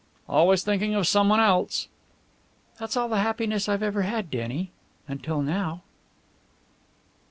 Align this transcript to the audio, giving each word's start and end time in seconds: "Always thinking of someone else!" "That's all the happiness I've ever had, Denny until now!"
"Always 0.27 0.63
thinking 0.63 0.95
of 0.95 1.05
someone 1.07 1.39
else!" 1.39 1.87
"That's 2.79 2.97
all 2.97 3.07
the 3.07 3.19
happiness 3.21 3.69
I've 3.69 3.83
ever 3.83 4.01
had, 4.01 4.31
Denny 4.31 4.71
until 5.07 5.43
now!" 5.43 5.83